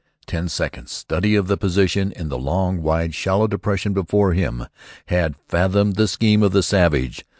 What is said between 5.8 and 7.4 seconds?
the scheme of the savage.